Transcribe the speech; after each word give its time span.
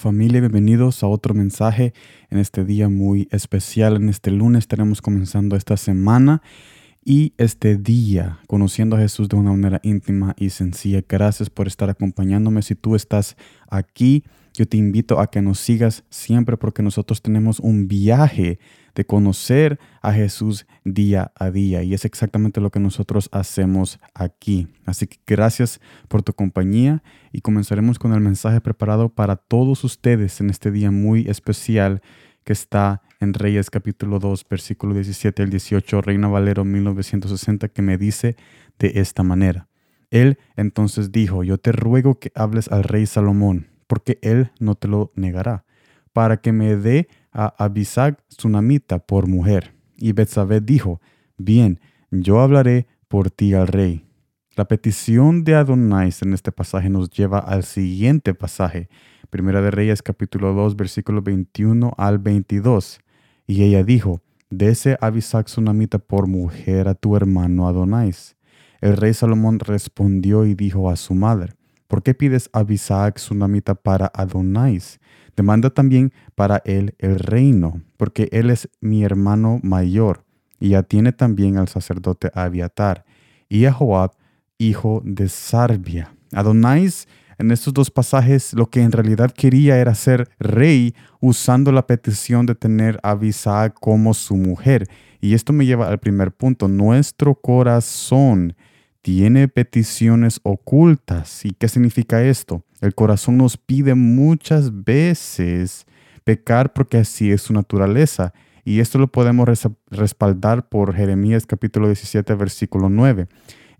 Familia, 0.00 0.40
bienvenidos 0.40 1.02
a 1.02 1.08
otro 1.08 1.34
mensaje 1.34 1.92
en 2.30 2.38
este 2.38 2.64
día 2.64 2.88
muy 2.88 3.28
especial. 3.30 3.96
En 3.96 4.08
este 4.08 4.30
lunes 4.30 4.60
estaremos 4.60 5.02
comenzando 5.02 5.56
esta 5.56 5.76
semana 5.76 6.40
y 7.04 7.34
este 7.36 7.76
día 7.76 8.38
conociendo 8.46 8.96
a 8.96 9.00
Jesús 9.00 9.28
de 9.28 9.36
una 9.36 9.50
manera 9.50 9.78
íntima 9.82 10.34
y 10.38 10.48
sencilla. 10.48 11.02
Gracias 11.06 11.50
por 11.50 11.66
estar 11.66 11.90
acompañándome. 11.90 12.62
Si 12.62 12.74
tú 12.74 12.96
estás 12.96 13.36
aquí, 13.68 14.24
yo 14.54 14.66
te 14.66 14.76
invito 14.76 15.20
a 15.20 15.30
que 15.30 15.42
nos 15.42 15.58
sigas 15.58 16.04
siempre 16.10 16.56
porque 16.56 16.82
nosotros 16.82 17.22
tenemos 17.22 17.60
un 17.60 17.88
viaje 17.88 18.58
de 18.94 19.04
conocer 19.04 19.78
a 20.02 20.12
Jesús 20.12 20.66
día 20.84 21.32
a 21.36 21.50
día 21.50 21.82
y 21.82 21.94
es 21.94 22.04
exactamente 22.04 22.60
lo 22.60 22.70
que 22.70 22.80
nosotros 22.80 23.28
hacemos 23.32 24.00
aquí. 24.14 24.68
Así 24.84 25.06
que 25.06 25.18
gracias 25.26 25.80
por 26.08 26.22
tu 26.22 26.32
compañía 26.32 27.02
y 27.32 27.40
comenzaremos 27.40 27.98
con 27.98 28.12
el 28.12 28.20
mensaje 28.20 28.60
preparado 28.60 29.08
para 29.08 29.36
todos 29.36 29.84
ustedes 29.84 30.40
en 30.40 30.50
este 30.50 30.70
día 30.70 30.90
muy 30.90 31.28
especial 31.28 32.02
que 32.44 32.52
está 32.52 33.02
en 33.20 33.34
Reyes 33.34 33.70
capítulo 33.70 34.18
2 34.18 34.46
versículo 34.48 34.94
17 34.94 35.42
al 35.42 35.50
18 35.50 36.00
Reina 36.00 36.28
Valero 36.28 36.64
1960 36.64 37.68
que 37.68 37.82
me 37.82 37.96
dice 37.98 38.36
de 38.78 38.92
esta 38.96 39.22
manera. 39.22 39.68
Él 40.10 40.38
entonces 40.56 41.12
dijo, 41.12 41.44
yo 41.44 41.58
te 41.58 41.70
ruego 41.70 42.18
que 42.18 42.32
hables 42.34 42.66
al 42.68 42.82
rey 42.82 43.06
Salomón 43.06 43.69
porque 43.90 44.20
él 44.22 44.52
no 44.60 44.76
te 44.76 44.86
lo 44.86 45.10
negará, 45.16 45.64
para 46.12 46.36
que 46.36 46.52
me 46.52 46.76
dé 46.76 47.08
a 47.32 47.52
Abisag 47.58 48.24
Tsunamita 48.28 49.00
por 49.00 49.26
mujer. 49.26 49.74
Y 49.96 50.12
Betsabé 50.12 50.60
dijo, 50.60 51.00
bien, 51.38 51.80
yo 52.12 52.38
hablaré 52.38 52.86
por 53.08 53.32
ti 53.32 53.52
al 53.52 53.66
rey. 53.66 54.06
La 54.54 54.66
petición 54.66 55.42
de 55.42 55.56
Adonais 55.56 56.22
en 56.22 56.34
este 56.34 56.52
pasaje 56.52 56.88
nos 56.88 57.10
lleva 57.10 57.40
al 57.40 57.64
siguiente 57.64 58.32
pasaje, 58.32 58.88
Primera 59.28 59.60
de 59.60 59.72
Reyes 59.72 60.02
capítulo 60.02 60.52
2 60.54 60.76
versículo 60.76 61.20
21 61.20 61.92
al 61.96 62.20
22. 62.20 63.00
Y 63.48 63.64
ella 63.64 63.82
dijo, 63.82 64.22
dese 64.50 64.98
Abisag 65.00 65.46
Tsunamita 65.46 65.98
por 65.98 66.28
mujer 66.28 66.86
a 66.86 66.94
tu 66.94 67.16
hermano 67.16 67.66
Adonais. 67.66 68.36
El 68.80 68.96
rey 68.96 69.14
Salomón 69.14 69.58
respondió 69.58 70.46
y 70.46 70.54
dijo 70.54 70.90
a 70.90 70.94
su 70.94 71.14
madre, 71.14 71.54
¿Por 71.90 72.04
qué 72.04 72.14
pides 72.14 72.48
a 72.52 72.62
Bisac 72.62 73.18
Sunamita 73.18 73.74
para 73.74 74.12
Adonais? 74.14 75.00
Demanda 75.36 75.70
también 75.70 76.12
para 76.36 76.62
él 76.64 76.94
el 77.00 77.18
reino, 77.18 77.82
porque 77.96 78.28
él 78.30 78.50
es 78.50 78.68
mi 78.80 79.02
hermano 79.02 79.58
mayor, 79.64 80.22
y 80.60 80.68
ya 80.68 80.84
tiene 80.84 81.10
también 81.10 81.58
al 81.58 81.66
sacerdote 81.66 82.30
Abiatar, 82.32 83.04
y 83.48 83.64
a 83.64 83.72
Joab, 83.72 84.12
hijo 84.56 85.02
de 85.04 85.28
Sarbia. 85.28 86.14
Adonais 86.32 87.08
en 87.38 87.50
estos 87.50 87.74
dos 87.74 87.90
pasajes 87.90 88.54
lo 88.54 88.70
que 88.70 88.82
en 88.82 88.92
realidad 88.92 89.32
quería 89.32 89.76
era 89.78 89.96
ser 89.96 90.28
rey 90.38 90.94
usando 91.18 91.72
la 91.72 91.88
petición 91.88 92.46
de 92.46 92.54
tener 92.54 93.00
a 93.02 93.16
Bisac 93.16 93.74
como 93.80 94.14
su 94.14 94.36
mujer. 94.36 94.86
Y 95.20 95.34
esto 95.34 95.52
me 95.52 95.66
lleva 95.66 95.88
al 95.88 95.98
primer 95.98 96.30
punto. 96.30 96.68
Nuestro 96.68 97.34
corazón 97.34 98.54
tiene 99.02 99.48
peticiones 99.48 100.40
ocultas. 100.42 101.44
¿Y 101.44 101.52
qué 101.52 101.68
significa 101.68 102.22
esto? 102.22 102.64
El 102.80 102.94
corazón 102.94 103.38
nos 103.38 103.56
pide 103.56 103.94
muchas 103.94 104.84
veces 104.84 105.86
pecar 106.24 106.72
porque 106.72 106.98
así 106.98 107.30
es 107.32 107.42
su 107.42 107.52
naturaleza. 107.52 108.32
Y 108.64 108.80
esto 108.80 108.98
lo 108.98 109.08
podemos 109.08 109.48
respaldar 109.90 110.68
por 110.68 110.94
Jeremías 110.94 111.46
capítulo 111.46 111.86
17, 111.86 112.34
versículo 112.34 112.88
9. 112.88 113.26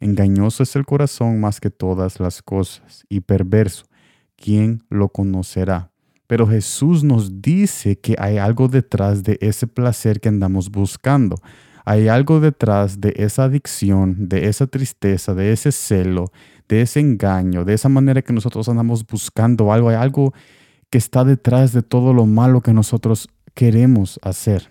Engañoso 0.01 0.62
es 0.62 0.75
el 0.77 0.87
corazón 0.87 1.41
más 1.41 1.61
que 1.61 1.71
todas 1.71 2.19
las 2.21 2.43
cosas 2.43 3.05
y 3.09 3.21
perverso. 3.21 3.84
¿Quién 4.37 4.83
lo 4.89 5.11
conocerá? 5.11 5.91
Pero 6.27 6.47
Jesús 6.47 7.05
nos 7.05 7.43
dice 7.43 7.99
que 7.99 8.17
hay 8.19 8.39
algo 8.39 8.69
detrás 8.69 9.23
de 9.23 9.37
ese 9.43 9.67
placer 9.67 10.21
que 10.21 10.28
andamos 10.31 10.71
buscando. 10.71 11.37
Hay 11.91 12.06
algo 12.06 12.39
detrás 12.39 13.01
de 13.01 13.15
esa 13.17 13.43
adicción, 13.43 14.28
de 14.28 14.47
esa 14.47 14.69
tristeza, 14.69 15.34
de 15.34 15.51
ese 15.51 15.73
celo, 15.73 16.31
de 16.69 16.83
ese 16.83 17.01
engaño, 17.01 17.65
de 17.65 17.75
esa 17.75 17.89
manera 17.89 18.23
que 18.23 18.33
nosotros 18.33 18.69
andamos 18.69 19.05
buscando 19.05 19.73
algo. 19.73 19.89
Hay 19.89 19.97
algo 19.97 20.33
que 20.89 20.99
está 20.99 21.25
detrás 21.25 21.73
de 21.73 21.83
todo 21.83 22.15
lo 22.15 22.27
malo 22.27 22.61
que 22.61 22.73
nosotros 22.73 23.29
queremos 23.55 24.21
hacer. 24.23 24.71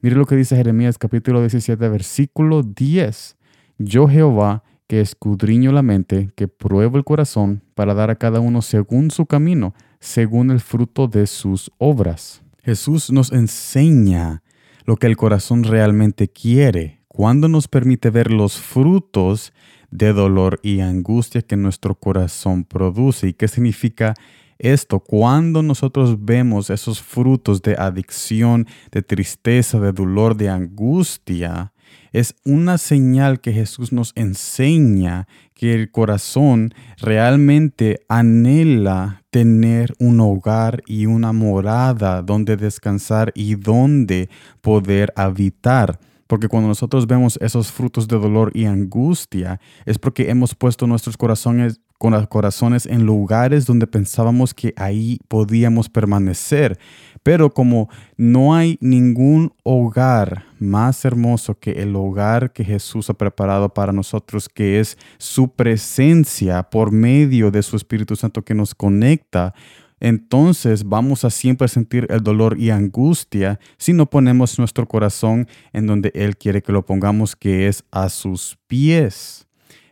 Mire 0.00 0.16
lo 0.16 0.26
que 0.26 0.34
dice 0.34 0.56
Jeremías 0.56 0.98
capítulo 0.98 1.42
17, 1.42 1.88
versículo 1.88 2.64
10. 2.64 3.36
Yo 3.78 4.08
Jehová, 4.08 4.64
que 4.88 5.00
escudriño 5.00 5.70
la 5.70 5.82
mente, 5.82 6.30
que 6.34 6.48
pruebo 6.48 6.98
el 6.98 7.04
corazón, 7.04 7.62
para 7.76 7.94
dar 7.94 8.10
a 8.10 8.16
cada 8.16 8.40
uno 8.40 8.62
según 8.62 9.12
su 9.12 9.26
camino, 9.26 9.74
según 10.00 10.50
el 10.50 10.58
fruto 10.58 11.06
de 11.06 11.28
sus 11.28 11.70
obras. 11.78 12.42
Jesús 12.64 13.12
nos 13.12 13.30
enseña 13.30 14.42
lo 14.88 14.96
que 14.96 15.06
el 15.06 15.18
corazón 15.18 15.64
realmente 15.64 16.28
quiere, 16.28 17.02
cuando 17.08 17.46
nos 17.46 17.68
permite 17.68 18.08
ver 18.08 18.32
los 18.32 18.56
frutos 18.56 19.52
de 19.90 20.14
dolor 20.14 20.60
y 20.62 20.80
angustia 20.80 21.42
que 21.42 21.58
nuestro 21.58 21.94
corazón 21.94 22.64
produce. 22.64 23.28
¿Y 23.28 23.34
qué 23.34 23.48
significa 23.48 24.14
esto? 24.58 25.00
Cuando 25.00 25.62
nosotros 25.62 26.24
vemos 26.24 26.70
esos 26.70 27.02
frutos 27.02 27.62
de 27.62 27.74
adicción, 27.78 28.66
de 28.90 29.02
tristeza, 29.02 29.80
de 29.80 29.92
dolor, 29.92 30.36
de 30.36 30.48
angustia, 30.48 31.72
es 32.12 32.34
una 32.44 32.78
señal 32.78 33.40
que 33.40 33.52
Jesús 33.52 33.92
nos 33.92 34.12
enseña 34.14 35.28
que 35.54 35.74
el 35.74 35.90
corazón 35.90 36.72
realmente 36.98 38.00
anhela 38.08 39.24
tener 39.30 39.94
un 39.98 40.20
hogar 40.20 40.82
y 40.86 41.06
una 41.06 41.32
morada 41.32 42.22
donde 42.22 42.56
descansar 42.56 43.32
y 43.34 43.56
donde 43.56 44.30
poder 44.60 45.12
habitar. 45.16 45.98
Porque 46.26 46.48
cuando 46.48 46.68
nosotros 46.68 47.06
vemos 47.06 47.38
esos 47.40 47.72
frutos 47.72 48.06
de 48.06 48.18
dolor 48.18 48.52
y 48.54 48.66
angustia, 48.66 49.60
es 49.86 49.98
porque 49.98 50.30
hemos 50.30 50.54
puesto 50.54 50.86
nuestros 50.86 51.16
corazones, 51.16 51.80
con 51.98 52.12
los 52.12 52.28
corazones 52.28 52.86
en 52.86 53.04
lugares 53.04 53.66
donde 53.66 53.86
pensábamos 53.86 54.54
que 54.54 54.72
ahí 54.76 55.18
podíamos 55.28 55.88
permanecer. 55.88 56.78
Pero 57.24 57.52
como 57.52 57.90
no 58.16 58.54
hay 58.54 58.78
ningún 58.80 59.52
hogar 59.64 60.44
más 60.60 61.04
hermoso 61.04 61.58
que 61.58 61.72
el 61.72 61.94
hogar 61.96 62.52
que 62.52 62.64
Jesús 62.64 63.10
ha 63.10 63.14
preparado 63.14 63.74
para 63.74 63.92
nosotros, 63.92 64.48
que 64.48 64.78
es 64.78 64.96
su 65.18 65.48
presencia 65.48 66.62
por 66.62 66.92
medio 66.92 67.50
de 67.50 67.62
su 67.62 67.76
Espíritu 67.76 68.14
Santo 68.14 68.44
que 68.44 68.54
nos 68.54 68.74
conecta, 68.74 69.52
entonces 70.00 70.84
vamos 70.84 71.24
a 71.24 71.30
siempre 71.30 71.66
sentir 71.66 72.06
el 72.10 72.22
dolor 72.22 72.56
y 72.58 72.70
angustia 72.70 73.58
si 73.78 73.92
no 73.92 74.06
ponemos 74.06 74.56
nuestro 74.58 74.86
corazón 74.86 75.48
en 75.72 75.88
donde 75.88 76.12
Él 76.14 76.36
quiere 76.36 76.62
que 76.62 76.72
lo 76.72 76.86
pongamos, 76.86 77.34
que 77.34 77.66
es 77.66 77.84
a 77.90 78.08
sus 78.08 78.56
pies. 78.68 79.47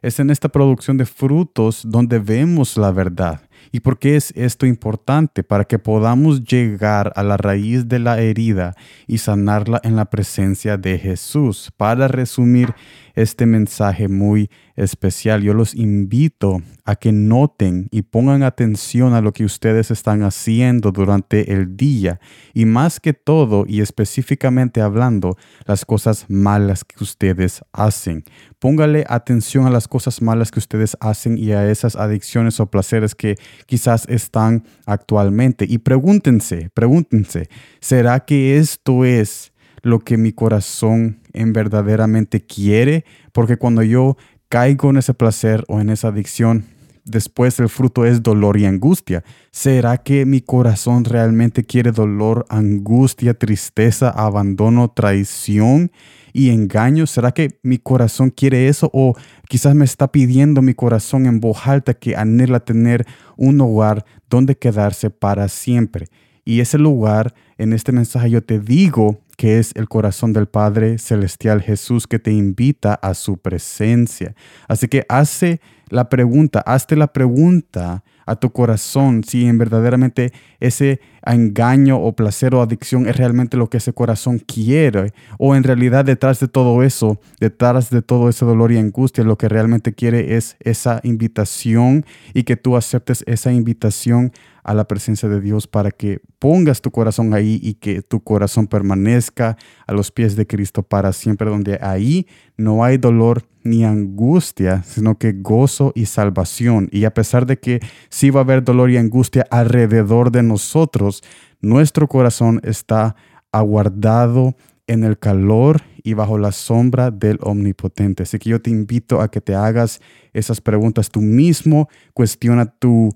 Es 0.06 0.20
en 0.20 0.30
esta 0.30 0.48
producción 0.48 0.98
de 0.98 1.04
frutos 1.04 1.82
donde 1.84 2.20
vemos 2.20 2.76
la 2.76 2.92
verdad. 2.92 3.40
¿Y 3.72 3.80
por 3.80 3.98
qué 3.98 4.16
es 4.16 4.32
esto 4.36 4.66
importante? 4.66 5.42
Para 5.42 5.64
que 5.64 5.78
podamos 5.78 6.44
llegar 6.44 7.12
a 7.16 7.22
la 7.22 7.36
raíz 7.36 7.88
de 7.88 7.98
la 7.98 8.20
herida 8.20 8.74
y 9.06 9.18
sanarla 9.18 9.80
en 9.84 9.96
la 9.96 10.06
presencia 10.06 10.76
de 10.76 10.98
Jesús. 10.98 11.72
Para 11.76 12.08
resumir 12.08 12.74
este 13.14 13.46
mensaje 13.46 14.08
muy 14.08 14.50
especial, 14.76 15.42
yo 15.42 15.54
los 15.54 15.74
invito 15.74 16.60
a 16.84 16.96
que 16.96 17.12
noten 17.12 17.88
y 17.90 18.02
pongan 18.02 18.42
atención 18.42 19.14
a 19.14 19.22
lo 19.22 19.32
que 19.32 19.44
ustedes 19.44 19.90
están 19.90 20.22
haciendo 20.22 20.92
durante 20.92 21.52
el 21.52 21.76
día 21.76 22.20
y 22.52 22.66
más 22.66 23.00
que 23.00 23.14
todo 23.14 23.64
y 23.66 23.80
específicamente 23.80 24.82
hablando 24.82 25.36
las 25.64 25.84
cosas 25.84 26.26
malas 26.28 26.84
que 26.84 27.02
ustedes 27.02 27.62
hacen. 27.72 28.24
Póngale 28.58 29.04
atención 29.08 29.66
a 29.66 29.70
las 29.70 29.88
cosas 29.88 30.20
malas 30.20 30.50
que 30.50 30.58
ustedes 30.58 30.96
hacen 31.00 31.38
y 31.38 31.52
a 31.52 31.70
esas 31.70 31.96
adicciones 31.96 32.60
o 32.60 32.70
placeres 32.70 33.14
que 33.14 33.36
quizás 33.66 34.06
están 34.08 34.64
actualmente 34.86 35.66
y 35.68 35.78
pregúntense, 35.78 36.70
pregúntense, 36.74 37.48
¿será 37.80 38.20
que 38.20 38.58
esto 38.58 39.04
es 39.04 39.52
lo 39.82 40.00
que 40.00 40.16
mi 40.16 40.32
corazón 40.32 41.20
en 41.32 41.52
verdaderamente 41.52 42.40
quiere? 42.40 43.04
Porque 43.32 43.56
cuando 43.56 43.82
yo 43.82 44.16
caigo 44.48 44.90
en 44.90 44.98
ese 44.98 45.14
placer 45.14 45.64
o 45.68 45.80
en 45.80 45.90
esa 45.90 46.08
adicción, 46.08 46.64
después 47.06 47.58
el 47.60 47.68
fruto 47.68 48.04
es 48.04 48.22
dolor 48.22 48.58
y 48.58 48.66
angustia. 48.66 49.24
¿Será 49.50 49.96
que 49.96 50.26
mi 50.26 50.40
corazón 50.40 51.04
realmente 51.04 51.64
quiere 51.64 51.92
dolor, 51.92 52.44
angustia, 52.50 53.32
tristeza, 53.32 54.10
abandono, 54.10 54.90
traición 54.90 55.90
y 56.32 56.50
engaño? 56.50 57.06
¿Será 57.06 57.32
que 57.32 57.58
mi 57.62 57.78
corazón 57.78 58.30
quiere 58.30 58.68
eso? 58.68 58.90
O 58.92 59.14
quizás 59.48 59.74
me 59.74 59.84
está 59.84 60.12
pidiendo 60.12 60.60
mi 60.60 60.74
corazón 60.74 61.26
en 61.26 61.40
voz 61.40 61.66
alta 61.66 61.94
que 61.94 62.16
anhela 62.16 62.60
tener 62.60 63.06
un 63.36 63.60
hogar 63.60 64.04
donde 64.28 64.58
quedarse 64.58 65.08
para 65.08 65.48
siempre. 65.48 66.08
Y 66.44 66.60
ese 66.60 66.78
lugar, 66.78 67.34
en 67.56 67.72
este 67.72 67.92
mensaje 67.92 68.30
yo 68.30 68.42
te 68.42 68.60
digo 68.60 69.20
que 69.36 69.58
es 69.58 69.72
el 69.74 69.88
corazón 69.88 70.32
del 70.32 70.46
Padre 70.46 70.98
Celestial 70.98 71.62
Jesús 71.62 72.06
que 72.06 72.18
te 72.18 72.32
invita 72.32 72.94
a 72.94 73.14
su 73.14 73.38
presencia. 73.38 74.34
Así 74.66 74.88
que 74.88 75.04
hace 75.08 75.60
la 75.88 76.08
pregunta, 76.08 76.60
hazte 76.60 76.96
la 76.96 77.12
pregunta 77.12 78.02
a 78.26 78.36
tu 78.36 78.50
corazón, 78.50 79.22
si 79.22 79.46
en 79.46 79.58
verdaderamente 79.58 80.32
ese 80.58 81.00
engaño 81.34 81.98
o 81.98 82.14
placer 82.14 82.54
o 82.54 82.62
adicción 82.62 83.06
es 83.08 83.16
realmente 83.16 83.56
lo 83.56 83.68
que 83.68 83.78
ese 83.78 83.92
corazón 83.92 84.38
quiere, 84.38 85.12
o 85.38 85.54
en 85.54 85.64
realidad 85.64 86.04
detrás 86.04 86.40
de 86.40 86.48
todo 86.48 86.82
eso, 86.82 87.20
detrás 87.40 87.90
de 87.90 88.02
todo 88.02 88.28
ese 88.28 88.44
dolor 88.44 88.72
y 88.72 88.78
angustia, 88.78 89.24
lo 89.24 89.36
que 89.36 89.48
realmente 89.48 89.92
quiere 89.92 90.36
es 90.36 90.56
esa 90.60 91.00
invitación 91.02 92.04
y 92.34 92.44
que 92.44 92.56
tú 92.56 92.76
aceptes 92.76 93.24
esa 93.26 93.52
invitación 93.52 94.32
a 94.66 94.74
la 94.74 94.88
presencia 94.88 95.28
de 95.28 95.40
Dios 95.40 95.68
para 95.68 95.92
que 95.92 96.20
pongas 96.40 96.80
tu 96.82 96.90
corazón 96.90 97.34
ahí 97.34 97.60
y 97.62 97.74
que 97.74 98.02
tu 98.02 98.20
corazón 98.20 98.66
permanezca 98.66 99.56
a 99.86 99.92
los 99.92 100.10
pies 100.10 100.34
de 100.34 100.46
Cristo 100.46 100.82
para 100.82 101.12
siempre, 101.12 101.48
donde 101.48 101.78
ahí 101.80 102.26
no 102.56 102.82
hay 102.82 102.98
dolor 102.98 103.44
ni 103.62 103.84
angustia, 103.84 104.82
sino 104.82 105.18
que 105.18 105.32
gozo 105.32 105.92
y 105.94 106.06
salvación. 106.06 106.88
Y 106.92 107.04
a 107.04 107.14
pesar 107.14 107.46
de 107.46 107.58
que 107.58 107.80
sí 108.08 108.30
va 108.30 108.40
a 108.40 108.44
haber 108.44 108.64
dolor 108.64 108.90
y 108.90 108.96
angustia 108.96 109.46
alrededor 109.50 110.30
de 110.30 110.42
nosotros, 110.42 111.15
nuestro 111.60 112.08
corazón 112.08 112.60
está 112.64 113.16
aguardado 113.52 114.56
en 114.86 115.04
el 115.04 115.18
calor 115.18 115.82
y 116.02 116.14
bajo 116.14 116.38
la 116.38 116.52
sombra 116.52 117.10
del 117.10 117.38
Omnipotente. 117.42 118.22
Así 118.22 118.38
que 118.38 118.50
yo 118.50 118.62
te 118.62 118.70
invito 118.70 119.20
a 119.20 119.30
que 119.30 119.40
te 119.40 119.54
hagas 119.54 120.00
esas 120.32 120.60
preguntas 120.60 121.10
tú 121.10 121.20
mismo, 121.20 121.88
cuestiona 122.14 122.66
tu 122.66 123.10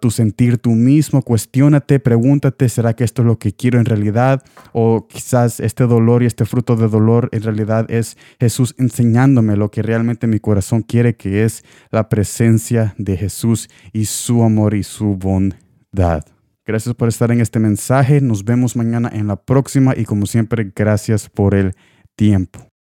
tu 0.00 0.10
sentir 0.10 0.58
tú 0.58 0.70
mismo, 0.70 1.22
cuestiónate, 1.22 1.98
pregúntate, 1.98 2.68
¿será 2.68 2.94
que 2.94 3.04
esto 3.04 3.22
es 3.22 3.26
lo 3.26 3.38
que 3.38 3.52
quiero 3.52 3.78
en 3.78 3.86
realidad? 3.86 4.42
O 4.72 5.06
quizás 5.08 5.60
este 5.60 5.86
dolor 5.86 6.22
y 6.22 6.26
este 6.26 6.44
fruto 6.44 6.76
de 6.76 6.88
dolor 6.88 7.28
en 7.32 7.42
realidad 7.42 7.90
es 7.90 8.16
Jesús 8.38 8.74
enseñándome 8.78 9.56
lo 9.56 9.70
que 9.70 9.82
realmente 9.82 10.26
mi 10.26 10.38
corazón 10.38 10.82
quiere, 10.82 11.16
que 11.16 11.44
es 11.44 11.64
la 11.90 12.08
presencia 12.08 12.94
de 12.98 13.16
Jesús 13.16 13.68
y 13.92 14.04
su 14.04 14.42
amor 14.42 14.74
y 14.74 14.82
su 14.82 15.16
bondad. 15.16 16.24
Gracias 16.66 16.94
por 16.94 17.08
estar 17.08 17.30
en 17.30 17.40
este 17.40 17.58
mensaje. 17.58 18.20
Nos 18.20 18.44
vemos 18.44 18.74
mañana 18.74 19.10
en 19.12 19.26
la 19.26 19.36
próxima 19.36 19.94
y 19.96 20.04
como 20.04 20.26
siempre, 20.26 20.72
gracias 20.74 21.28
por 21.28 21.54
el 21.54 21.74
tiempo. 22.16 22.73